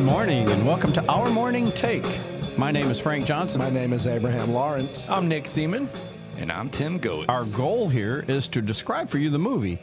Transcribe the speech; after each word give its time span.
Good 0.00 0.06
morning 0.06 0.48
and 0.48 0.66
welcome 0.66 0.94
to 0.94 1.06
Our 1.10 1.28
Morning 1.28 1.70
Take. 1.72 2.20
My 2.56 2.70
name 2.70 2.90
is 2.90 2.98
Frank 2.98 3.26
Johnson. 3.26 3.58
My 3.58 3.68
name 3.68 3.92
is 3.92 4.06
Abraham 4.06 4.50
Lawrence. 4.50 5.06
I'm 5.10 5.28
Nick 5.28 5.46
Seaman. 5.46 5.90
And 6.38 6.50
I'm 6.50 6.70
Tim 6.70 6.96
Goetz. 6.96 7.28
Our 7.28 7.44
goal 7.54 7.86
here 7.86 8.24
is 8.26 8.48
to 8.48 8.62
describe 8.62 9.10
for 9.10 9.18
you 9.18 9.28
the 9.28 9.38
movie 9.38 9.78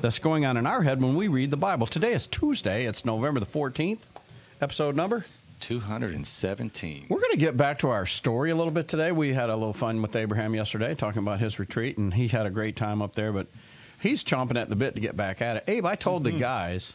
that's 0.00 0.18
going 0.18 0.44
on 0.44 0.56
in 0.56 0.66
our 0.66 0.82
head 0.82 1.00
when 1.00 1.14
we 1.14 1.28
read 1.28 1.52
the 1.52 1.56
Bible. 1.56 1.86
Today 1.86 2.14
is 2.14 2.26
Tuesday, 2.26 2.84
it's 2.84 3.04
November 3.04 3.38
the 3.38 3.46
14th. 3.46 4.00
Episode 4.60 4.96
number? 4.96 5.24
217. 5.60 7.06
We're 7.08 7.20
going 7.20 7.30
to 7.30 7.38
get 7.38 7.56
back 7.56 7.78
to 7.78 7.90
our 7.90 8.06
story 8.06 8.50
a 8.50 8.56
little 8.56 8.72
bit 8.72 8.88
today. 8.88 9.12
We 9.12 9.34
had 9.34 9.50
a 9.50 9.56
little 9.56 9.72
fun 9.72 10.02
with 10.02 10.16
Abraham 10.16 10.52
yesterday 10.52 10.96
talking 10.96 11.22
about 11.22 11.38
his 11.38 11.60
retreat, 11.60 11.96
and 11.96 12.12
he 12.12 12.26
had 12.26 12.44
a 12.44 12.50
great 12.50 12.74
time 12.74 13.00
up 13.00 13.14
there, 13.14 13.30
but 13.32 13.46
he's 14.00 14.24
chomping 14.24 14.60
at 14.60 14.68
the 14.68 14.74
bit 14.74 14.96
to 14.96 15.00
get 15.00 15.16
back 15.16 15.40
at 15.40 15.58
it. 15.58 15.64
Abe, 15.68 15.86
I 15.86 15.94
told 15.94 16.24
the 16.24 16.30
mm-hmm. 16.30 16.40
guys, 16.40 16.94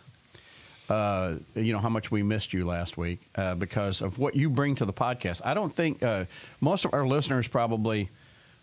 uh, 0.90 1.36
you 1.56 1.74
know, 1.74 1.80
how 1.80 1.90
much 1.90 2.12
we 2.12 2.24
missed 2.24 2.54
you 2.54 2.66
last 2.66 2.98
week 2.98 3.20
uh, 3.36 3.56
because 3.56 4.02
of 4.02 4.20
what 4.20 4.36
you 4.36 4.50
bring 4.50 4.76
to 4.76 4.86
the 4.86 4.94
podcast. 4.94 5.42
I 5.44 5.54
don't 5.54 5.74
think 5.74 6.04
uh, 6.04 6.26
most 6.62 6.86
of 6.86 6.94
our 6.94 7.06
listeners 7.08 7.48
probably, 7.48 8.10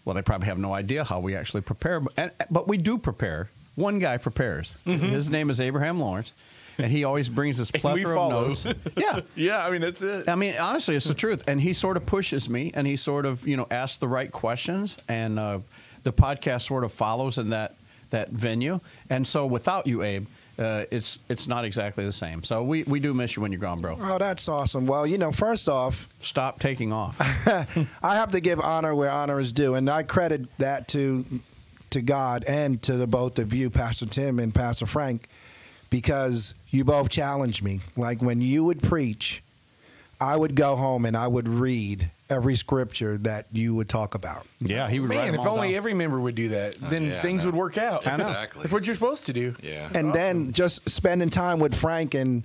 well, 0.05 0.15
they 0.15 0.23
probably 0.23 0.47
have 0.47 0.59
no 0.59 0.73
idea 0.73 1.05
how 1.05 1.21
we 1.21 1.35
actually 1.35 1.63
prepare, 1.63 2.01
but, 2.01 2.13
and, 2.17 2.31
but 2.51 2.69
we 2.69 2.77
do 2.77 2.99
prepare. 2.99 3.51
One 3.75 3.99
guy 3.99 4.19
prepares. 4.19 4.77
His 4.85 5.31
name 5.31 5.49
is 5.49 5.61
Abraham 5.61 5.99
Lawrence, 5.99 6.33
and 6.79 6.93
he 6.93 7.05
always 7.05 7.29
brings 7.31 7.57
this 7.59 7.71
plethora 7.73 8.21
of 8.21 8.31
notes. 8.31 8.67
Yeah, 8.97 9.21
Yeah, 9.35 9.67
I 9.67 9.71
mean 9.71 9.81
that's 9.81 10.03
it. 10.03 10.29
I 10.29 10.35
mean, 10.35 10.55
honestly, 10.59 10.95
it's 10.95 11.07
the 11.07 11.15
truth. 11.15 11.43
And 11.49 11.61
he 11.61 11.73
sort 11.73 11.97
of 11.97 12.05
pushes 12.05 12.51
me, 12.51 12.71
and 12.75 12.87
he 12.87 12.97
sort 12.97 13.25
of, 13.25 13.47
you 13.49 13.57
know, 13.57 13.67
asks 13.71 13.99
the 13.99 14.09
right 14.09 14.31
questions, 14.31 14.99
and 15.09 15.39
uh, 15.39 15.61
the 16.03 16.13
podcast 16.13 16.63
sort 16.63 16.85
of 16.85 16.93
follows 16.93 17.39
in 17.39 17.51
that 17.51 17.75
that 18.11 18.29
venue. 18.29 18.79
And 19.09 19.27
so, 19.27 19.47
without 19.47 19.87
you, 19.87 20.03
Abe, 20.03 20.27
uh, 20.59 20.85
it's 20.91 21.19
it's 21.29 21.47
not 21.47 21.65
exactly 21.65 22.05
the 22.05 22.13
same. 22.13 22.43
So 22.43 22.63
we 22.63 22.83
we 22.85 23.01
do 23.01 23.15
miss 23.15 23.37
you 23.37 23.43
when 23.43 23.53
you're 23.53 23.61
gone, 23.61 23.81
bro. 23.81 23.97
Oh, 23.99 24.19
that's 24.19 24.49
awesome. 24.49 24.87
Well, 24.87 25.07
you 25.07 25.19
know, 25.19 25.33
first 25.33 25.69
off, 25.69 26.09
Stop 26.21 26.61
taking 26.61 26.93
off. 26.93 27.17
I 28.03 28.17
have 28.17 28.31
to 28.33 28.41
give 28.41 28.61
honor 28.61 28.95
where 28.95 29.11
honor 29.11 29.41
is 29.41 29.53
due, 29.53 29.75
and 29.75 29.89
I 29.89 30.03
credit 30.03 30.47
that 30.59 30.89
to 30.89 31.25
to 31.91 32.03
God 32.03 32.45
and 32.47 32.83
to 32.83 32.97
the 32.97 33.07
both 33.07 33.39
of 33.39 33.53
you, 33.53 33.71
Pastor 33.71 34.07
Tim 34.07 34.39
and 34.39 34.55
Pastor 34.55 34.87
Frank, 34.87 35.29
because 35.91 36.55
you 36.71 36.85
both 36.85 37.11
challenged 37.11 37.63
me. 37.63 37.81
Like 37.97 38.23
when 38.23 38.41
you 38.41 38.65
would 38.65 38.83
preach, 38.83 39.43
I 40.23 40.37
would 40.37 40.55
go 40.55 40.77
home 40.77 41.05
and 41.05 41.17
I 41.17 41.27
would 41.27 41.49
read 41.49 42.11
every 42.31 42.55
scripture 42.55 43.19
that 43.19 43.47
you 43.53 43.75
would 43.75 43.89
talk 43.89 44.15
about. 44.15 44.47
Yeah, 44.61 44.89
he 44.89 45.01
would 45.01 45.11
write 45.11 45.17
Man, 45.25 45.33
them 45.33 45.41
if 45.41 45.47
all 45.47 45.57
only 45.57 45.69
down. 45.69 45.77
every 45.77 45.95
member 45.95 46.19
would 46.21 46.35
do 46.35 46.49
that, 46.51 46.77
then 46.81 47.07
yeah, 47.07 47.21
things 47.23 47.45
would 47.45 47.55
work 47.55 47.77
out. 47.77 48.07
Exactly. 48.07 48.63
That's 48.63 48.73
what 48.73 48.87
you're 48.87 48.95
supposed 48.95 49.27
to 49.27 49.33
do. 49.33 49.55
Yeah. 49.63 49.91
and 49.95 50.15
then 50.15 50.53
just 50.53 50.89
spending 50.89 51.29
time 51.29 51.59
with 51.59 51.75
Frank 51.75 52.15
and 52.15 52.45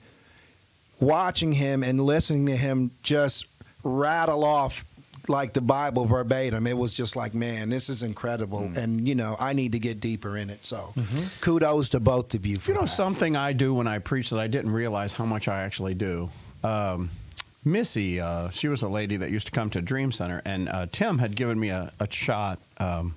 watching 1.00 1.52
him 1.54 1.84
and 1.84 2.02
listening 2.02 2.48
to 2.48 2.56
him 2.58 2.92
just 3.04 3.46
rattle 3.84 4.44
off 4.44 4.84
like 5.30 5.54
the 5.54 5.62
Bible 5.62 6.06
verbatim. 6.06 6.66
It 6.68 6.78
was 6.78 6.96
just 6.96 7.16
like, 7.16 7.34
man, 7.34 7.70
this 7.70 7.90
is 7.90 8.02
incredible. 8.02 8.62
Mm. 8.62 8.78
And, 8.78 9.08
you 9.08 9.14
know, 9.16 9.36
I 9.40 9.54
need 9.54 9.74
to 9.74 9.80
get 9.80 10.00
deeper 10.00 10.38
in 10.38 10.50
it. 10.50 10.66
So 10.66 10.94
kudos 11.42 11.90
to 11.90 12.00
both 12.00 12.34
of 12.34 12.46
you 12.46 12.60
for 12.60 12.72
You 12.72 12.76
know 12.76 12.82
that. 12.84 12.88
something 12.88 13.36
I 13.36 13.54
do 13.54 13.74
when 13.74 13.88
I 13.88 14.00
preach 14.00 14.30
that 14.32 14.40
I 14.40 14.48
didn't 14.48 14.72
realize 14.72 15.14
how 15.14 15.26
much 15.26 15.48
I 15.48 15.64
actually 15.64 15.94
do. 15.96 16.30
Um, 16.64 17.10
Missy, 17.72 18.20
uh, 18.20 18.50
she 18.50 18.68
was 18.68 18.82
a 18.82 18.90
lady 18.90 19.18
that 19.18 19.30
used 19.30 19.48
to 19.48 19.52
come 19.52 19.70
to 19.72 19.82
Dream 19.82 20.12
Center, 20.12 20.42
and 20.46 20.70
uh, 20.70 20.88
Tim 20.92 21.20
had 21.20 21.36
given 21.36 21.60
me 21.60 21.70
a, 21.70 21.92
a 22.00 22.12
shot. 22.12 22.60
Um, 22.78 23.16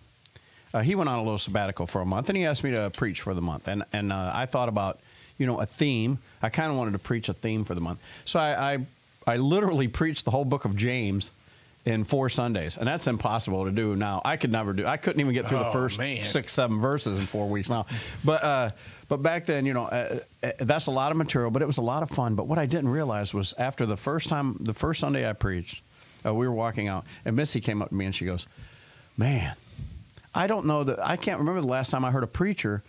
uh, 0.73 0.81
he 0.81 0.95
went 0.95 1.09
on 1.09 1.19
a 1.19 1.23
little 1.23 1.39
sabbatical 1.39 1.87
for 1.87 2.01
a 2.01 2.07
month, 2.07 2.29
and 2.29 2.37
he 2.37 2.45
asked 2.45 2.63
me 2.63 2.75
to 2.75 2.91
preach 2.91 3.23
for 3.23 3.35
the 3.35 3.43
month. 3.43 3.69
And 3.69 3.85
and 3.93 4.13
uh, 4.13 4.31
I 4.33 4.47
thought 4.47 4.69
about, 4.69 5.01
you 5.39 5.47
know, 5.47 5.61
a 5.61 5.67
theme. 5.67 6.19
I 6.43 6.49
kind 6.49 6.71
of 6.71 6.77
wanted 6.77 6.93
to 6.93 6.99
preach 6.99 7.29
a 7.29 7.33
theme 7.33 7.65
for 7.65 7.75
the 7.75 7.81
month, 7.81 8.01
so 8.25 8.39
I, 8.39 8.75
I 8.75 8.87
I 9.27 9.37
literally 9.37 9.89
preached 9.89 10.25
the 10.25 10.31
whole 10.31 10.45
book 10.45 10.65
of 10.65 10.77
James 10.77 11.31
in 11.87 12.05
four 12.05 12.29
Sundays, 12.29 12.77
and 12.77 12.87
that's 12.87 13.07
impossible 13.07 13.65
to 13.65 13.71
do 13.71 13.97
now. 13.97 14.21
I 14.25 14.37
could 14.37 14.53
never 14.53 14.73
do. 14.75 14.87
I 14.87 14.97
couldn't 14.99 15.21
even 15.21 15.33
get 15.33 15.49
through 15.49 15.61
the 15.61 15.69
Oh, 15.69 15.73
first 15.73 15.99
man. 15.99 16.23
six, 16.25 16.53
seven 16.53 16.79
verses 16.81 17.19
in 17.19 17.27
four 17.27 17.49
weeks 17.49 17.71
now. 17.71 17.87
But 18.25 18.45
uh, 18.45 18.71
but 19.09 19.23
back 19.23 19.47
then, 19.47 19.65
you 19.67 19.73
know, 19.73 19.85
uh, 19.87 20.19
uh, 20.43 20.53
that's 20.59 20.87
a 20.87 20.91
lot 20.91 21.11
of 21.11 21.17
material, 21.17 21.51
but 21.51 21.63
it 21.63 21.67
was 21.67 21.79
a 21.79 21.83
lot 21.83 22.03
of 22.03 22.11
fun. 22.11 22.35
But 22.35 22.47
what 22.47 22.59
I 22.59 22.67
didn't 22.67 22.91
realize 22.91 23.33
was 23.33 23.55
after 23.59 23.87
the 23.87 23.97
first 23.97 24.29
time, 24.29 24.57
the 24.61 24.75
first 24.75 25.01
Sunday 25.01 25.29
I 25.29 25.33
preached, 25.33 25.83
uh, 26.25 26.35
we 26.35 26.47
were 26.47 26.55
walking 26.55 26.87
out, 26.87 27.05
and 27.25 27.35
Missy 27.35 27.61
came 27.61 27.81
up 27.81 27.89
to 27.89 27.95
me 27.95 28.05
and 28.05 28.15
she 28.15 28.27
goes, 28.27 28.47
"Man, 29.17 29.55
I 30.35 30.47
don't 30.47 30.67
know 30.67 30.85
that 30.85 30.99
I 31.05 31.17
can't 31.17 31.39
remember 31.39 31.61
the 31.63 31.67
last 31.67 31.91
time 31.91 32.05
I 32.05 32.11
heard 32.11 32.25
a 32.25 32.29
preacher." 32.29 32.83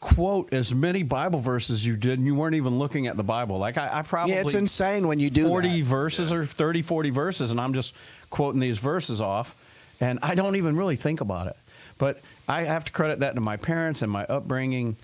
Quote 0.00 0.52
as 0.54 0.74
many 0.74 1.02
Bible 1.02 1.40
verses 1.40 1.84
you 1.84 1.94
did, 1.94 2.18
and 2.18 2.26
you 2.26 2.34
weren't 2.34 2.54
even 2.54 2.78
looking 2.78 3.06
at 3.06 3.18
the 3.18 3.22
Bible. 3.22 3.58
Like 3.58 3.76
I, 3.76 3.98
I 3.98 4.02
probably 4.02 4.34
yeah, 4.34 4.40
it's 4.40 4.54
insane 4.54 5.06
when 5.06 5.20
you 5.20 5.28
do 5.28 5.46
40 5.46 5.68
that. 5.68 5.84
verses 5.84 6.32
or 6.32 6.46
30, 6.46 6.80
40 6.80 7.10
verses, 7.10 7.50
and 7.50 7.60
I'm 7.60 7.74
just 7.74 7.92
quoting 8.30 8.60
these 8.60 8.78
verses 8.78 9.20
off, 9.20 9.54
and 10.00 10.18
I 10.22 10.34
don't 10.34 10.56
even 10.56 10.74
really 10.74 10.96
think 10.96 11.20
about 11.20 11.48
it. 11.48 11.56
But 11.98 12.20
I 12.48 12.62
have 12.62 12.86
to 12.86 12.92
credit 12.92 13.18
that 13.20 13.34
to 13.34 13.42
my 13.42 13.58
parents 13.58 14.00
and 14.00 14.10
my 14.10 14.24
upbringing, 14.24 14.96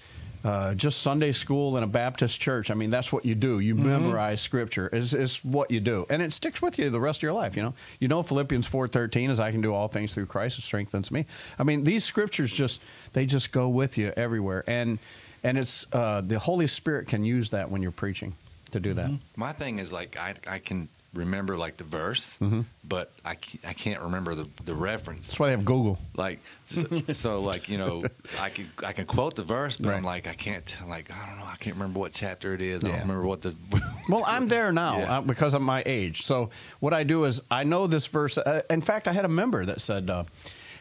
uh, 0.46 0.74
just 0.74 1.02
Sunday 1.02 1.32
school 1.32 1.76
in 1.76 1.82
a 1.82 1.88
Baptist 1.88 2.40
church. 2.40 2.70
I 2.70 2.74
mean, 2.74 2.88
that's 2.88 3.12
what 3.12 3.26
you 3.26 3.34
do. 3.34 3.58
You 3.58 3.74
memorize 3.74 4.40
Scripture. 4.40 4.88
Is 4.92 5.12
is 5.12 5.44
what 5.44 5.72
you 5.72 5.80
do, 5.80 6.06
and 6.08 6.22
it 6.22 6.32
sticks 6.32 6.62
with 6.62 6.78
you 6.78 6.88
the 6.88 7.00
rest 7.00 7.18
of 7.18 7.22
your 7.24 7.32
life. 7.32 7.56
You 7.56 7.64
know, 7.64 7.74
you 7.98 8.06
know 8.06 8.22
Philippians 8.22 8.68
four 8.68 8.86
thirteen 8.86 9.30
is 9.30 9.40
I 9.40 9.50
can 9.50 9.60
do 9.60 9.74
all 9.74 9.88
things 9.88 10.14
through 10.14 10.26
Christ 10.26 10.54
who 10.54 10.62
strengthens 10.62 11.10
me. 11.10 11.26
I 11.58 11.64
mean, 11.64 11.82
these 11.82 12.04
scriptures 12.04 12.52
just 12.52 12.80
they 13.12 13.26
just 13.26 13.50
go 13.50 13.68
with 13.68 13.98
you 13.98 14.12
everywhere, 14.16 14.62
and 14.68 15.00
and 15.42 15.58
it's 15.58 15.84
uh, 15.92 16.22
the 16.24 16.38
Holy 16.38 16.68
Spirit 16.68 17.08
can 17.08 17.24
use 17.24 17.50
that 17.50 17.68
when 17.68 17.82
you're 17.82 17.90
preaching 17.90 18.34
to 18.70 18.78
do 18.78 18.94
that. 18.94 19.10
My 19.36 19.52
thing 19.52 19.80
is 19.80 19.92
like 19.92 20.16
I, 20.16 20.34
I 20.48 20.60
can 20.60 20.88
remember 21.16 21.56
like 21.56 21.76
the 21.78 21.84
verse, 21.84 22.36
Mm-hmm. 22.38 22.62
but 22.86 23.10
I, 23.24 23.34
ca- 23.34 23.66
I 23.68 23.72
can't 23.72 24.00
remember 24.02 24.34
the, 24.34 24.48
the 24.64 24.74
reference. 24.74 25.28
That's 25.28 25.40
why 25.40 25.46
they 25.46 25.52
have 25.52 25.64
Google. 25.64 25.98
Like 26.16 26.38
so, 26.66 26.82
so 27.12 27.40
like 27.40 27.68
you 27.68 27.78
know 27.78 28.04
I 28.40 28.50
can 28.50 28.70
I 28.86 28.92
can 28.92 29.06
quote 29.06 29.34
the 29.36 29.42
verse, 29.42 29.76
but 29.76 29.88
Right. 29.90 29.96
I'm 29.96 30.04
like 30.04 30.26
I 30.28 30.34
can't 30.34 30.64
tell 30.66 30.88
like 30.88 31.10
I 31.10 31.26
don't 31.26 31.38
know 31.38 31.46
I 31.46 31.56
can't 31.56 31.76
remember 31.76 31.98
what 31.98 32.12
chapter 32.12 32.52
it 32.54 32.60
is. 32.60 32.84
I 32.84 32.88
don't 32.88 33.00
remember 33.00 33.26
what 33.26 33.42
the. 33.42 33.54
Well, 34.08 34.22
I'm 34.26 34.46
there 34.48 34.70
now 34.72 34.98
Yeah. 34.98 35.18
uh, 35.18 35.20
because 35.22 35.54
of 35.54 35.62
my 35.62 35.82
age. 35.86 36.22
So 36.26 36.50
what 36.80 36.92
I 36.94 37.02
do 37.04 37.24
is 37.24 37.42
I 37.50 37.64
know 37.64 37.86
this 37.88 38.06
verse. 38.06 38.38
Uh, 38.38 38.62
in 38.70 38.80
fact, 38.82 39.08
I 39.08 39.12
had 39.12 39.24
a 39.24 39.28
member 39.28 39.64
that 39.64 39.80
said, 39.80 40.08
uh, 40.10 40.24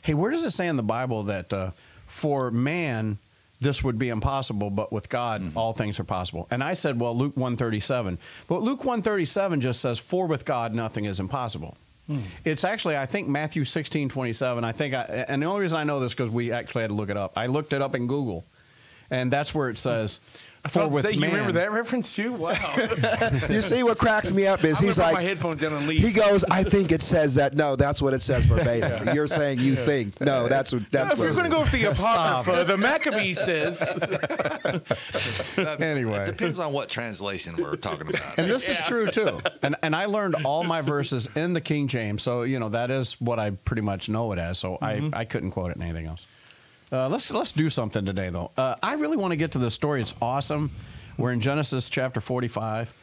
"Hey, 0.03 0.13
where 0.13 0.29
does 0.31 0.44
it 0.44 0.52
say 0.52 0.67
in 0.67 0.75
the 0.75 0.84
Bible 0.84 1.23
that 1.23 1.52
uh, 1.52 1.72
for 2.07 2.52
man 2.52 3.17
this 3.59 3.83
would 3.83 3.97
be 3.97 4.09
impossible, 4.09 4.69
but 4.69 4.91
with 4.91 5.09
God 5.09 5.41
mm-hmm. 5.41 5.57
all 5.57 5.73
things 5.73 5.99
are 5.99 6.03
possible?" 6.03 6.47
And 6.51 6.63
I 6.63 6.73
said, 6.73 6.99
"Well, 6.99 7.16
Luke 7.16 7.35
137." 7.35 8.17
But 8.47 8.61
Luke 8.61 8.79
137 8.79 9.61
just 9.61 9.81
says, 9.81 9.99
"For 9.99 10.27
with 10.27 10.45
God 10.45 10.73
nothing 10.73 11.05
is 11.05 11.19
impossible." 11.19 11.77
Hmm. 12.07 12.19
It's 12.43 12.63
actually, 12.63 12.97
I 12.97 13.07
think, 13.07 13.27
Matthew 13.27 13.63
16, 13.63 14.09
27. 14.09 14.63
I 14.63 14.71
think, 14.73 14.93
I, 14.93 15.25
and 15.27 15.41
the 15.41 15.47
only 15.47 15.61
reason 15.61 15.79
I 15.79 15.83
know 15.83 15.99
this 15.99 16.13
because 16.13 16.29
we 16.29 16.51
actually 16.51 16.81
had 16.83 16.89
to 16.89 16.93
look 16.93 17.09
it 17.09 17.17
up. 17.17 17.33
I 17.35 17.47
looked 17.47 17.73
it 17.73 17.81
up 17.81 17.95
in 17.95 18.05
Google, 18.05 18.45
and 19.09 19.33
that's 19.33 19.55
where 19.55 19.69
it 19.69 19.79
says, 19.79 20.19
I 20.66 20.68
"For 20.68 20.88
with 20.88 21.06
say, 21.06 21.12
you 21.12 21.26
remember 21.26 21.52
that 21.53 21.72
reference 21.72 22.16
too? 22.16 22.34
Wow. 22.34 22.56
You 23.50 23.62
see 23.62 23.84
what 23.84 24.00
cracks 24.00 24.31
me 24.31 24.48
up 24.48 24.64
is 24.64 24.80
I'm 24.80 24.86
he's 24.86 24.96
put 24.96 25.03
like, 25.03 25.14
my 25.14 25.22
headphones 25.22 25.58
down 25.58 25.74
and 25.74 25.88
leave. 25.88 26.03
he 26.03 26.12
goes, 26.12 26.44
I 26.46 26.64
think 26.64 26.92
it 26.92 27.03
says 27.03 27.36
that. 27.36 27.56
No, 27.56 27.76
that's 27.76 28.02
what 28.02 28.14
it 28.14 28.22
says 28.22 28.46
verbatim. 28.46 29.14
You're 29.14 29.28
saying 29.28 29.59
you 29.59 29.76
think. 29.76 30.20
No, 30.20 30.48
that's 30.48 30.74
what 30.74 30.90
that's 30.92 31.14
if 31.14 31.20
what 31.20 31.28
we're 31.28 31.34
going 31.34 31.50
to 31.50 31.56
go 31.56 31.62
with 31.62 31.72
the 31.72 31.86
Apocrypha, 31.86 32.64
the 32.64 32.78
Maccabee 32.78 33.34
says. 33.34 33.81
Anyway. 35.80 36.20
It 36.20 36.26
depends 36.26 36.59
on 36.59 36.74
what 36.74 36.90
translation 36.90 37.56
we're 37.58 37.76
talking 37.76 38.08
about. 38.08 38.38
And 38.40 38.50
this 38.50 38.68
is 38.68 38.80
true 38.80 39.08
too. 39.08 39.38
And 39.62 39.76
and 39.84 39.96
I 39.96 40.06
learned 40.06 40.35
all 40.44 40.64
my 40.64 40.82
verses 40.82 41.29
in 41.35 41.53
the 41.53 41.61
King 41.61 41.88
James, 41.88 42.23
so 42.23 42.44
you 42.44 42.59
know 42.59 42.70
that 42.70 42.90
is 42.90 43.20
what 43.22 43.40
I 43.40 43.52
pretty 43.52 43.82
much 43.82 44.09
know 44.09 44.32
it 44.32 44.40
as. 44.40 44.58
So 44.58 44.78
I, 44.82 44.96
mm-hmm. 44.96 45.09
I 45.14 45.26
couldn't 45.26 45.52
quote 45.52 45.72
it 45.72 45.78
in 45.78 45.84
anything 45.84 46.08
else. 46.08 46.26
Uh, 46.91 47.09
let's 47.09 47.32
let's 47.32 47.52
do 47.52 47.70
something 47.70 48.05
today 48.05 48.29
though. 48.29 48.52
Uh, 48.55 48.76
I 48.82 48.93
really 48.93 49.17
want 49.17 49.32
to 49.32 49.37
get 49.37 49.52
to 49.53 49.58
this 49.58 49.73
story. 49.73 50.02
It's 50.02 50.14
awesome. 50.22 50.70
We're 51.17 51.32
in 51.32 51.41
Genesis 51.41 51.90
chapter 51.90 52.22
forty-five. 52.22 52.93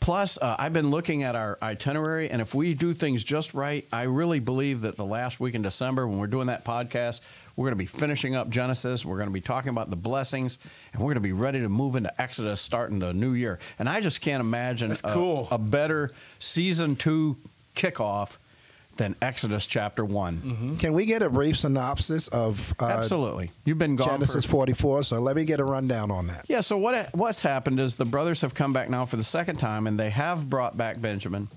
Plus, 0.00 0.38
uh, 0.38 0.54
I've 0.56 0.72
been 0.72 0.90
looking 0.90 1.24
at 1.24 1.34
our 1.34 1.58
itinerary, 1.60 2.30
and 2.30 2.40
if 2.40 2.54
we 2.54 2.72
do 2.74 2.94
things 2.94 3.24
just 3.24 3.52
right, 3.52 3.84
I 3.92 4.04
really 4.04 4.38
believe 4.38 4.82
that 4.82 4.94
the 4.94 5.04
last 5.04 5.40
week 5.40 5.56
in 5.56 5.62
December, 5.62 6.06
when 6.06 6.18
we're 6.20 6.28
doing 6.28 6.46
that 6.46 6.64
podcast, 6.64 7.20
we're 7.56 7.64
going 7.64 7.72
to 7.72 7.76
be 7.76 7.86
finishing 7.86 8.36
up 8.36 8.48
Genesis. 8.48 9.04
We're 9.04 9.16
going 9.16 9.28
to 9.28 9.32
be 9.32 9.40
talking 9.40 9.70
about 9.70 9.90
the 9.90 9.96
blessings, 9.96 10.60
and 10.92 11.02
we're 11.02 11.14
going 11.14 11.14
to 11.16 11.20
be 11.20 11.32
ready 11.32 11.58
to 11.60 11.68
move 11.68 11.96
into 11.96 12.20
Exodus 12.20 12.60
starting 12.60 13.00
the 13.00 13.12
new 13.12 13.32
year. 13.32 13.58
And 13.80 13.88
I 13.88 14.00
just 14.00 14.20
can't 14.20 14.40
imagine 14.40 14.90
That's 14.90 15.02
a, 15.02 15.12
cool. 15.12 15.48
a 15.50 15.58
better 15.58 16.12
season 16.38 16.94
two 16.94 17.36
kickoff 17.74 18.36
than 18.98 19.16
Exodus 19.22 19.64
chapter 19.64 20.04
one. 20.04 20.76
Can 20.78 20.92
we 20.92 21.06
get 21.06 21.22
a 21.22 21.30
brief 21.30 21.56
synopsis 21.56 22.28
of 22.28 22.74
uh, 22.80 22.86
Absolutely, 22.86 23.50
you've 23.64 23.78
been 23.78 23.96
gone 23.96 24.08
Genesis 24.08 24.44
for 24.44 24.50
44? 24.52 25.04
So 25.04 25.20
let 25.20 25.34
me 25.36 25.44
get 25.44 25.60
a 25.60 25.64
rundown 25.64 26.10
on 26.10 26.26
that. 26.26 26.44
Yeah. 26.48 26.60
So 26.60 26.76
what 26.76 27.14
what's 27.14 27.40
happened 27.42 27.80
is 27.80 27.96
the 27.96 28.04
brothers 28.04 28.42
have 28.42 28.54
come 28.54 28.72
back 28.74 28.90
now 28.90 29.06
for 29.06 29.16
the 29.16 29.24
second 29.24 29.56
time, 29.56 29.86
and 29.86 29.98
they 29.98 30.10
have 30.10 30.50
brought 30.50 30.76
back 30.76 31.00
Benjamin, 31.00 31.48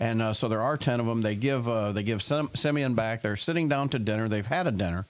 and 0.00 0.22
uh, 0.22 0.32
so 0.32 0.48
there 0.48 0.62
are 0.62 0.76
ten 0.76 1.00
of 1.00 1.06
them. 1.06 1.20
They 1.22 1.34
give 1.34 1.68
uh, 1.68 1.92
they 1.92 2.02
give 2.02 2.22
Simeon 2.22 2.94
back. 2.94 3.20
They're 3.22 3.36
sitting 3.36 3.68
down 3.68 3.90
to 3.90 3.98
dinner. 3.98 4.28
They've 4.28 4.46
had 4.46 4.66
a 4.66 4.72
dinner, 4.72 5.06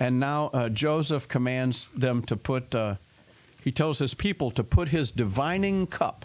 and 0.00 0.18
now 0.18 0.50
uh, 0.52 0.68
Joseph 0.68 1.28
commands 1.28 1.88
them 1.90 2.22
to 2.22 2.36
put. 2.36 2.74
Uh, 2.74 2.96
he 3.62 3.70
tells 3.70 4.00
his 4.00 4.14
people 4.14 4.50
to 4.52 4.64
put 4.64 4.88
his 4.88 5.12
divining 5.12 5.86
cup, 5.86 6.24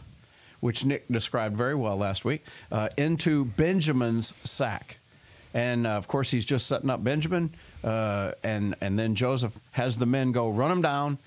which 0.68 0.84
Nick 0.84 1.08
described 1.08 1.56
very 1.56 1.76
well 1.76 1.96
last 1.96 2.26
week, 2.26 2.44
uh, 2.74 2.90
into 2.98 3.46
Benjamin's 3.46 4.34
sack. 4.44 4.98
And 5.54 5.88
uh, 5.88 5.92
of 5.92 6.10
course, 6.10 6.30
he's 6.30 6.44
just 6.44 6.68
setting 6.68 6.90
up 6.90 7.02
Benjamin. 7.02 7.52
Uh, 7.86 8.34
and, 8.44 8.76
and 8.82 9.00
then 9.00 9.16
Joseph 9.16 9.58
has 9.72 9.98
the 9.98 10.06
men 10.06 10.34
go 10.34 10.50
run 10.50 10.70
him 10.70 10.82
down, 10.82 11.20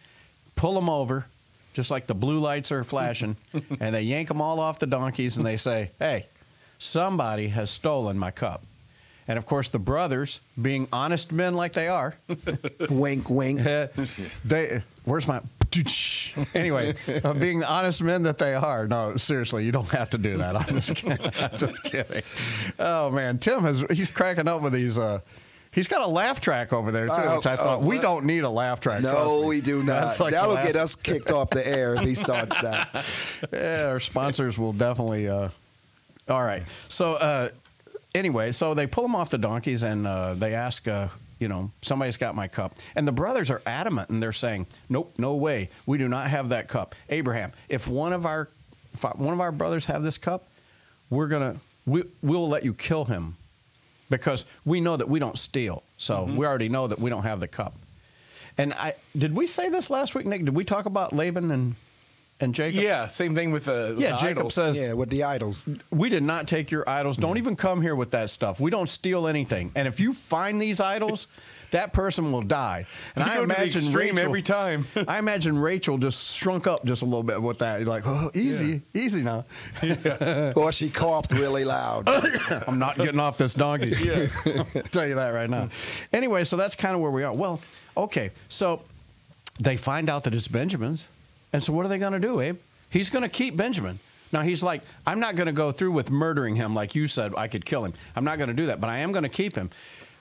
pull 0.57 0.77
him 0.77 0.91
over, 0.91 1.25
just 1.73 1.91
like 1.91 2.07
the 2.07 2.15
blue 2.15 2.39
lights 2.39 2.71
are 2.71 2.85
flashing, 2.85 3.37
and 3.81 3.95
they 3.95 4.03
yank 4.03 4.29
them 4.29 4.43
all 4.43 4.61
off 4.61 4.79
the 4.79 4.87
donkeys 4.87 5.39
and 5.39 5.47
they 5.47 5.57
say, 5.57 5.91
Hey, 5.99 6.27
somebody 6.79 7.49
has 7.49 7.71
stolen 7.71 8.19
my 8.19 8.31
cup. 8.31 8.63
And 9.27 9.39
of 9.39 9.47
course, 9.47 9.71
the 9.71 9.79
brothers, 9.79 10.41
being 10.61 10.87
honest 10.93 11.33
men 11.33 11.55
like 11.55 11.73
they 11.73 11.89
are, 11.89 12.15
wink, 12.91 13.31
wink. 13.31 13.61
they 14.45 14.83
where's 15.07 15.27
my 15.27 15.41
anyway 16.55 16.93
uh, 17.25 17.32
being 17.34 17.61
the 17.61 17.70
honest 17.70 18.02
men 18.02 18.22
that 18.22 18.38
they 18.38 18.55
are 18.55 18.87
no 18.87 19.17
seriously 19.17 19.64
you 19.64 19.72
don't 19.72 19.88
have 19.90 20.11
to 20.11 20.19
do 20.19 20.37
that 20.38 20.56
i'm 20.61 20.81
just 20.81 20.94
kidding, 20.96 21.19
I'm 21.43 21.58
just 21.58 21.84
kidding. 21.84 22.22
oh 22.78 23.11
man 23.11 23.38
tim 23.38 23.61
has 23.61 23.84
he's 23.90 24.11
cracking 24.11 24.49
up 24.49 24.62
with 24.62 24.72
these 24.72 24.99
uh 24.99 25.20
He's 25.72 25.87
got 25.87 26.00
a 26.00 26.06
laugh 26.08 26.40
track 26.40 26.72
over 26.72 26.90
there 26.90 27.06
too, 27.06 27.12
Oh, 27.14 27.37
which 27.37 27.46
I 27.46 27.52
oh, 27.52 27.56
thought 27.56 27.82
we 27.82 27.96
what? 27.96 28.02
don't 28.02 28.25
need 28.25 28.43
a 28.43 28.50
laugh 28.50 28.81
track. 28.81 29.02
No, 29.02 29.44
we 29.46 29.61
do 29.61 29.82
not. 29.84 30.19
like 30.19 30.32
That'll 30.32 30.56
get 30.56 30.75
us 30.75 30.96
kicked 30.96 31.31
off 31.31 31.50
the 31.50 31.64
air 31.64 31.94
if 31.94 32.00
he 32.00 32.17
starts 32.17 32.61
that. 32.61 33.05
yeah, 33.52 33.84
our 33.87 34.00
sponsors 34.00 34.58
will 34.58 34.72
definitely. 34.72 35.28
Uh, 35.28 35.50
all 36.28 36.43
right. 36.43 36.64
So 36.88 37.14
uh, 37.14 37.50
anyway, 38.17 38.50
so 38.50 38.75
they 38.75 38.88
pull 38.88 39.05
them 39.05 39.14
off 39.14 39.31
the 39.31 39.38
donkeys 39.38 39.84
and 39.84 40.08
uh, 40.08 40.34
they 40.34 40.55
ask, 40.55 40.88
uh, 40.88 41.06
you 41.41 41.49
know, 41.49 41.73
somebody's 41.83 42.17
got 42.17 42.37
my 42.37 42.47
cup, 42.47 42.75
and 42.95 43.09
the 43.09 43.13
brothers 43.13 43.51
are 43.51 43.63
adamant 43.67 44.11
and 44.11 44.23
they're 44.23 44.31
saying, 44.31 44.67
nope, 44.89 45.13
no 45.19 45.35
way, 45.35 45.71
we 45.87 45.99
do 45.99 46.09
not 46.09 46.29
have 46.29 46.51
that 46.51 46.69
cup. 46.69 46.95
Abraham, 47.09 47.51
if 47.69 47.89
one 47.89 48.13
of 48.13 48.25
our 48.25 48.49
one 49.17 49.33
of 49.33 49.41
our 49.41 49.51
brothers 49.51 49.87
have 49.87 50.03
this 50.03 50.19
cup, 50.19 50.47
we're 51.09 51.29
gonna 51.29 51.57
we 51.87 52.05
we'll 52.23 52.49
let 52.49 52.65
you 52.65 52.75
kill 52.75 53.07
him 53.07 53.37
because 54.11 54.45
we 54.65 54.81
know 54.81 54.97
that 54.97 55.09
we 55.09 55.19
don't 55.19 55.39
steal. 55.39 55.83
So 55.97 56.19
mm-hmm. 56.19 56.37
we 56.37 56.47
already 56.47 56.69
know 56.69 56.87
that 56.87 56.99
we 56.99 57.09
don't 57.09 57.23
have 57.23 57.41
the 57.41 57.49
cup. 57.49 57.75
And 58.59 58.75
I 58.75 58.95
did 59.17 59.35
we 59.35 59.47
say 59.47 59.69
this 59.71 59.89
last 59.89 60.15
week, 60.15 60.27
Nick? 60.27 60.45
Did 60.45 60.55
we 60.55 60.65
talk 60.65 60.85
about 60.85 61.15
Laban 61.15 61.51
and 61.51 61.75
and 62.41 62.55
Jacob? 62.55 62.81
Yeah, 62.83 63.07
same 63.09 63.35
thing 63.35 63.51
with 63.53 63.69
uh, 63.69 63.93
the 63.93 64.01
Yeah, 64.01 64.11
the 64.13 64.17
Jacob 64.17 64.39
idols. 64.39 64.55
says, 64.55 64.79
Yeah, 64.81 64.93
with 64.95 65.11
the 65.11 65.25
idols. 65.25 65.65
We 65.91 66.09
did 66.09 66.23
not 66.23 66.49
take 66.49 66.71
your 66.71 66.89
idols. 66.89 67.17
Don't 67.17 67.37
even 67.39 67.57
come 67.57 67.83
here 67.83 67.95
with 67.95 68.11
that 68.13 68.31
stuff. 68.31 68.59
We 68.61 68.71
don't 68.71 68.89
steal 68.89 69.27
anything. 69.27 69.73
And 69.77 69.87
if 69.87 70.01
you 70.01 70.13
find 70.13 70.61
these 70.61 70.81
idols, 70.81 71.27
that 71.73 71.93
person 71.93 72.33
will 72.33 72.43
die. 72.43 72.87
And 73.15 73.25
You 73.25 73.31
I 73.31 73.35
go 73.37 73.41
to 73.43 73.47
the 73.47 73.55
imagine 73.55 73.93
Rachel, 73.93 74.19
every 74.19 74.43
time. 74.43 74.87
I 75.09 75.19
imagine 75.19 75.59
Rachel 75.59 75.99
just 75.99 76.35
shrunk 76.37 76.67
up 76.67 76.85
just 76.85 77.03
a 77.03 77.05
little 77.05 77.23
bit 77.23 77.41
with 77.41 77.59
that. 77.59 77.79
You're 77.81 77.89
like, 77.89 78.07
oh, 78.07 78.31
easy, 78.35 78.83
easy 78.95 79.23
now. 79.23 79.45
Or 80.57 80.73
she 80.73 80.91
coughed 80.91 81.33
really 81.33 81.65
loud. 81.65 82.09
I'm 82.67 82.79
not 82.79 82.97
getting 82.97 83.21
off 83.21 83.37
this 83.39 83.55
donkey. 83.55 83.93
Yeah. 84.03 84.27
I'll 84.47 84.83
tell 84.91 85.07
you 85.07 85.15
that 85.15 85.31
right 85.31 85.49
now. 85.49 85.69
Anyway, 86.13 86.45
so 86.45 86.57
that's 86.57 86.75
kind 86.75 86.95
of 86.95 87.01
where 87.01 87.11
we 87.13 87.23
are. 87.23 87.33
Well, 87.33 87.61
okay. 87.97 88.31
So 88.49 88.83
they 89.61 89.77
find 89.77 90.11
out 90.11 90.25
that 90.25 90.35
it's 90.35 90.49
Benjamin's. 90.49 91.07
And 91.52 91.62
so 91.62 91.73
what 91.73 91.85
are 91.85 91.88
they 91.88 91.99
going 91.99 92.12
to 92.12 92.20
do, 92.20 92.41
Abe? 92.41 92.58
He's 92.91 93.11
going 93.11 93.23
to 93.23 93.29
keep 93.29 93.56
Benjamin. 93.56 93.99
Now 94.32 94.43
he's 94.43 94.62
like, 94.62 94.82
I'm 95.06 95.19
not 95.19 95.35
going 95.35 95.47
to 95.47 95.52
go 95.52 95.73
through 95.73 95.93
with 95.93 96.11
murdering 96.11 96.56
him 96.56 96.75
like 96.75 96.94
you 96.94 97.06
said 97.06 97.35
I 97.37 97.49
could 97.49 97.64
kill 97.64 97.85
him. 97.85 97.94
I'm 98.14 98.25
not 98.25 98.38
going 98.38 98.49
to 98.49 98.55
do 98.55 98.67
that, 98.67 98.81
but 98.81 98.88
I 98.88 98.99
am 98.99 99.12
going 99.12 99.25
to 99.25 99.29
keep 99.29 99.56
him. 99.56 99.70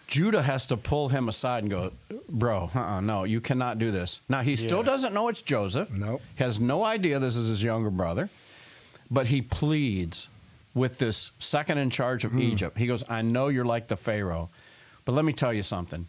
Judah 0.07 0.41
has 0.41 0.65
to 0.67 0.77
pull 0.77 1.09
him 1.09 1.29
aside 1.29 1.63
and 1.63 1.69
go, 1.69 1.91
bro, 2.27 2.71
uh-uh, 2.73 3.01
no, 3.01 3.25
you 3.25 3.39
cannot 3.39 3.77
do 3.77 3.91
this. 3.91 4.21
Now 4.27 4.41
he 4.41 4.55
still 4.55 4.79
Yeah. 4.79 4.85
doesn't 4.85 5.13
know 5.13 5.27
it's 5.27 5.43
Joseph. 5.43 5.91
No. 5.91 6.05
Nope. 6.13 6.21
Has 6.37 6.59
no 6.59 6.83
idea 6.83 7.19
this 7.19 7.37
is 7.37 7.49
his 7.49 7.61
younger 7.61 7.91
brother 7.91 8.29
but 9.11 9.27
he 9.27 9.41
pleads 9.41 10.29
with 10.73 10.97
this 10.99 11.31
second 11.39 11.77
in 11.77 11.89
charge 11.89 12.23
of 12.23 12.31
hmm. 12.31 12.41
Egypt. 12.41 12.77
He 12.77 12.87
goes, 12.87 13.03
I 13.09 13.21
know 13.21 13.47
you're 13.47 13.65
like 13.65 13.87
the 13.87 13.97
Pharaoh, 13.97 14.49
but 15.05 15.13
let 15.13 15.25
me 15.25 15.33
tell 15.33 15.53
you 15.53 15.63
something. 15.63 16.07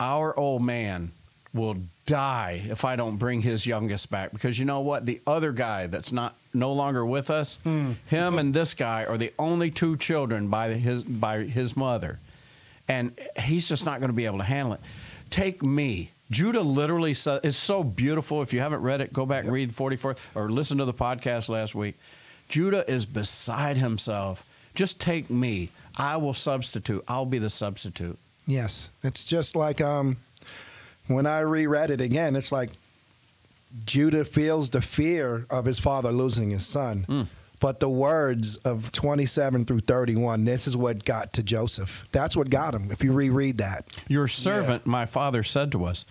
Our 0.00 0.36
old 0.38 0.62
man 0.62 1.12
will 1.56 1.76
die 2.06 2.62
if 2.68 2.84
I 2.84 2.96
don't 2.96 3.16
bring 3.16 3.40
his 3.40 3.66
youngest 3.66 4.10
back 4.10 4.32
because 4.32 4.58
you 4.58 4.64
know 4.64 4.80
what? 4.80 5.06
The 5.06 5.20
other 5.26 5.52
guy 5.52 5.86
that's 5.88 6.12
not 6.12 6.36
no 6.54 6.72
longer 6.72 7.04
with 7.04 7.30
us, 7.30 7.58
him 7.64 8.38
and 8.38 8.54
this 8.54 8.74
guy 8.74 9.04
are 9.04 9.18
the 9.18 9.32
only 9.38 9.70
two 9.70 9.96
children 9.96 10.48
by 10.48 10.68
his 10.74 11.02
by 11.02 11.44
his 11.44 11.76
mother. 11.76 12.18
And 12.88 13.18
he's 13.42 13.68
just 13.68 13.84
not 13.84 13.98
going 13.98 14.10
to 14.10 14.16
be 14.16 14.26
able 14.26 14.38
to 14.38 14.44
handle 14.44 14.74
it. 14.74 14.80
Take 15.30 15.62
me. 15.62 16.10
Judah 16.30 16.60
literally 16.60 17.14
says, 17.14 17.40
is 17.42 17.56
so 17.56 17.82
beautiful. 17.84 18.42
If 18.42 18.52
you 18.52 18.60
haven't 18.60 18.82
read 18.82 19.00
it, 19.00 19.12
go 19.12 19.26
back 19.26 19.44
and 19.44 19.52
read 19.52 19.72
44th 19.72 20.18
or 20.34 20.48
listen 20.50 20.78
to 20.78 20.84
the 20.84 20.94
podcast 20.94 21.48
last 21.48 21.74
week. 21.74 21.96
Judah 22.48 22.88
is 22.90 23.06
beside 23.06 23.76
himself. 23.78 24.44
Just 24.74 25.00
take 25.00 25.30
me. 25.30 25.70
I 25.96 26.16
will 26.16 26.34
substitute. 26.34 27.02
I'll 27.08 27.26
be 27.26 27.38
the 27.38 27.50
substitute. 27.50 28.18
Yes, 28.46 28.90
it's 29.02 29.24
just 29.24 29.56
like 29.56 29.80
um, 29.80 30.18
when 31.08 31.26
I 31.26 31.40
reread 31.40 31.90
it 31.90 32.00
again. 32.00 32.36
It's 32.36 32.52
like 32.52 32.70
Judah 33.84 34.24
feels 34.24 34.70
the 34.70 34.80
fear 34.80 35.46
of 35.50 35.64
his 35.64 35.78
father 35.78 36.10
losing 36.10 36.50
his 36.50 36.66
son, 36.66 37.04
hmm. 37.04 37.22
but 37.60 37.80
the 37.80 37.90
words 37.90 38.56
of 38.58 38.92
twenty-seven 38.92 39.64
through 39.64 39.80
thirty-one. 39.80 40.44
This 40.44 40.66
is 40.66 40.76
what 40.76 41.04
got 41.04 41.32
to 41.34 41.42
Joseph. 41.42 42.08
That's 42.12 42.36
what 42.36 42.50
got 42.50 42.74
him. 42.74 42.90
If 42.90 43.04
you 43.04 43.12
reread 43.12 43.58
that, 43.58 43.84
Your 44.08 44.28
servant, 44.28 44.86
my 44.86 45.06
father, 45.06 45.42
said 45.42 45.72
to 45.72 45.84
us, 45.84 46.04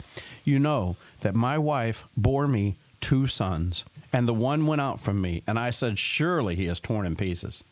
You 0.43 0.59
know 0.59 0.95
that 1.21 1.35
my 1.35 1.57
wife 1.57 2.05
bore 2.15 2.47
me 2.47 2.75
two 3.01 3.25
sons, 3.25 3.85
and 4.13 4.27
the 4.27 4.33
one 4.33 4.67
went 4.67 4.81
out 4.81 4.99
from 4.99 5.21
me. 5.21 5.43
And 5.47 5.57
I 5.57 5.71
said, 5.71 5.97
Surely 5.97 6.55
he 6.55 6.65
is 6.65 6.79
torn 6.79 7.05
in 7.05 7.15
pieces. 7.15 7.63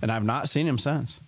And 0.00 0.10
I've 0.10 0.24
not 0.24 0.48
seen 0.48 0.66
him 0.66 0.78
since. 0.78 1.20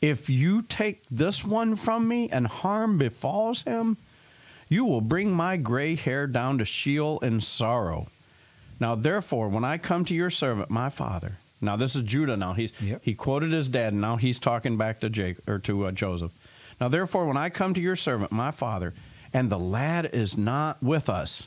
If 0.00 0.30
you 0.30 0.62
take 0.62 1.02
this 1.10 1.44
one 1.44 1.76
from 1.76 2.08
me 2.08 2.28
and 2.30 2.46
harm 2.46 2.98
befalls 2.98 3.62
him, 3.62 3.96
you 4.70 4.86
will 4.86 5.02
bring 5.02 5.32
my 5.32 5.58
gray 5.58 5.94
hair 5.96 6.26
down 6.26 6.56
to 6.58 6.64
Sheol 6.64 7.18
in 7.18 7.40
sorrow. 7.42 8.06
Now, 8.78 8.94
therefore, 8.94 9.48
when 9.50 9.64
I 9.64 9.76
come 9.76 10.06
to 10.06 10.14
your 10.14 10.30
servant, 10.30 10.70
my 10.70 10.88
father, 10.88 11.32
now 11.60 11.76
this 11.76 11.94
is 11.94 12.02
Judah. 12.02 12.38
Now 12.38 12.54
he's 12.54 12.72
Yep. 12.80 13.02
he 13.04 13.12
quoted 13.14 13.50
his 13.50 13.68
dad, 13.68 13.92
and 13.92 14.00
now 14.00 14.16
he's 14.16 14.38
talking 14.38 14.78
back 14.78 15.00
to 15.00 15.10
Jake 15.10 15.36
or 15.46 15.58
to 15.58 15.84
uh, 15.86 15.90
Joseph. 15.92 16.32
Now, 16.80 16.88
therefore, 16.88 17.26
when 17.26 17.36
I 17.36 17.50
come 17.50 17.74
to 17.74 17.80
your 17.80 17.96
servant, 17.96 18.32
my 18.32 18.50
father, 18.52 18.94
and 19.34 19.50
the 19.50 19.58
lad 19.58 20.08
is 20.14 20.38
not 20.38 20.82
with 20.82 21.10
us, 21.10 21.46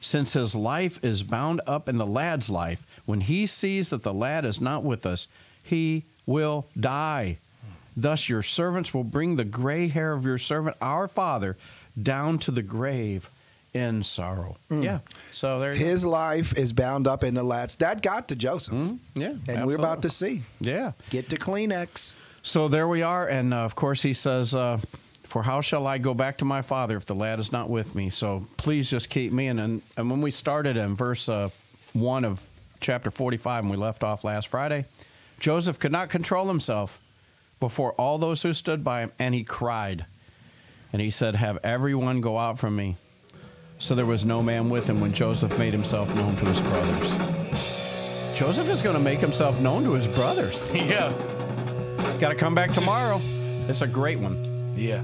since 0.00 0.32
his 0.32 0.54
life 0.54 0.98
is 1.04 1.22
bound 1.22 1.60
up 1.66 1.88
in 1.88 1.98
the 1.98 2.06
lad's 2.06 2.48
life, 2.48 2.86
when 3.04 3.20
he 3.20 3.44
sees 3.46 3.90
that 3.90 4.02
the 4.02 4.14
lad 4.14 4.44
is 4.46 4.60
not 4.60 4.82
with 4.82 5.04
us, 5.04 5.28
he 5.62 6.04
will 6.26 6.66
die. 6.78 7.36
Thus, 7.96 8.28
your 8.28 8.42
servants 8.42 8.94
will 8.94 9.04
bring 9.04 9.36
the 9.36 9.44
gray 9.44 9.88
hair 9.88 10.12
of 10.12 10.24
your 10.24 10.38
servant, 10.38 10.76
our 10.80 11.08
father, 11.08 11.56
down 12.00 12.38
to 12.40 12.50
the 12.50 12.62
grave 12.62 13.28
in 13.74 14.02
sorrow. 14.02 14.56
Yeah. 14.70 14.98
So 15.30 15.58
there 15.58 15.74
his 15.74 16.04
life 16.04 16.56
is 16.56 16.72
bound 16.72 17.06
up 17.06 17.24
in 17.24 17.34
the 17.34 17.42
lad's. 17.42 17.76
That 17.76 18.02
got 18.02 18.28
to 18.28 18.36
Joseph, 18.36 18.74
Mhm. 18.74 18.98
Yeah. 19.14 19.34
and 19.48 19.66
we're 19.66 19.76
about 19.78 20.02
to 20.02 20.10
see. 20.10 20.42
Yeah. 20.60 20.92
Get 21.10 21.28
to 21.30 21.36
Kleenex. 21.36 22.14
So 22.42 22.68
there 22.68 22.88
we 22.88 23.02
are, 23.02 23.26
and 23.26 23.54
uh, 23.54 23.58
of 23.58 23.74
course 23.74 24.02
he 24.02 24.12
says, 24.14 24.54
uh, 24.54 24.78
"For 25.24 25.42
how 25.44 25.60
shall 25.60 25.86
I 25.86 25.98
go 25.98 26.12
back 26.12 26.38
to 26.38 26.44
my 26.44 26.60
father 26.60 26.96
if 26.96 27.06
the 27.06 27.14
lad 27.14 27.38
is 27.40 27.52
not 27.52 27.70
with 27.70 27.94
me? 27.94 28.10
So 28.10 28.46
please 28.56 28.90
just 28.90 29.08
keep 29.10 29.32
me." 29.32 29.46
And 29.48 29.60
and, 29.60 29.82
and 29.96 30.10
when 30.10 30.20
we 30.20 30.30
started 30.30 30.76
in 30.76 30.94
verse 30.94 31.28
uh, 31.28 31.50
one 31.92 32.24
of 32.24 32.42
chapter 32.80 33.10
forty-five, 33.10 33.62
and 33.64 33.70
we 33.70 33.76
left 33.76 34.02
off 34.02 34.24
last 34.24 34.48
Friday, 34.48 34.86
Joseph 35.40 35.78
could 35.78 35.92
not 35.92 36.08
control 36.10 36.48
himself 36.48 36.98
before 37.62 37.92
all 37.92 38.18
those 38.18 38.42
who 38.42 38.52
stood 38.52 38.82
by 38.82 39.02
him, 39.02 39.12
and 39.20 39.36
he 39.36 39.44
cried, 39.44 40.04
and 40.92 41.00
he 41.00 41.12
said, 41.12 41.36
"Have 41.36 41.58
everyone 41.62 42.20
go 42.20 42.36
out 42.36 42.58
from 42.58 42.74
me." 42.74 42.96
So 43.78 43.94
there 43.94 44.04
was 44.04 44.24
no 44.24 44.42
man 44.42 44.68
with 44.68 44.88
him 44.88 45.00
when 45.00 45.12
Joseph 45.12 45.56
made 45.58 45.72
himself 45.72 46.12
known 46.16 46.34
to 46.38 46.44
his 46.46 46.60
brothers. 46.60 47.16
Joseph 48.34 48.68
is 48.68 48.82
going 48.82 48.96
to 48.96 49.02
make 49.02 49.20
himself 49.20 49.60
known 49.60 49.84
to 49.84 49.92
his 49.92 50.08
brothers. 50.08 50.60
Yeah. 50.74 51.12
Got 52.18 52.30
to 52.30 52.34
come 52.34 52.54
back 52.54 52.72
tomorrow. 52.72 53.20
It's 53.68 53.82
a 53.82 53.86
great 53.86 54.18
one. 54.18 54.36
Yeah. 54.74 55.02